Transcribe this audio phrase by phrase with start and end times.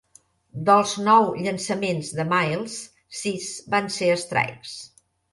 [0.67, 2.77] Dels nou llançaments de Miles,
[3.19, 4.73] sis van ser strikes.